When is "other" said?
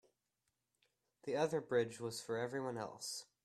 1.35-1.61